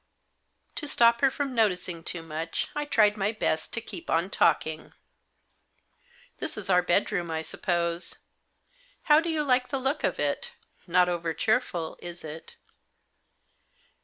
[0.77, 4.93] To stop her from noticing too much, I tried my best to keep on talking."
[6.39, 8.17] This is our bedroom, I suppose.
[9.03, 10.53] How do you like the look of it?
[10.87, 12.55] Not over cheerful, is it